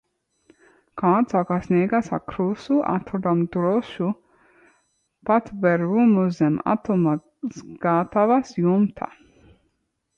Kad 1.01 1.27
sākas 1.33 1.67
negaiss 1.73 2.09
ar 2.17 2.21
krusu, 2.31 2.77
atrodam 2.93 3.45
drošu 3.57 4.09
patvērumu 5.31 6.27
zem 6.41 6.61
automazgātavas 6.75 8.61
jumta. 8.67 9.15